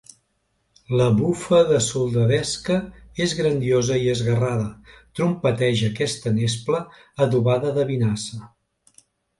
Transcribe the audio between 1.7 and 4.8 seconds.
de soldadesca és grandiosa i esguerrada;